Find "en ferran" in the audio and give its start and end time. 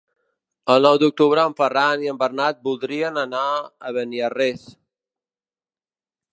1.49-2.07